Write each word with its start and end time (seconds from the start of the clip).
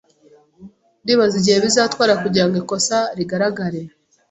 Ndibaza 1.03 1.35
igihe 1.41 1.57
bizatwara 1.65 2.13
kugirango 2.23 2.55
ikosa 2.63 2.97
rigaragare 3.17 3.81